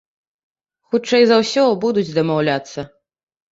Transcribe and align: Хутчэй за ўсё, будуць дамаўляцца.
Хутчэй 0.91 1.23
за 1.33 1.39
ўсё, 1.43 1.63
будуць 1.85 2.07
дамаўляцца. 2.19 2.89